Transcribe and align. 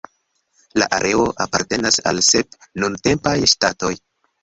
La 0.81 0.87
areo 0.97 1.27
apartenas 1.45 2.01
al 2.13 2.25
sep 2.31 2.61
nuntempaj 2.85 3.39
ŝtatoj. 3.57 3.97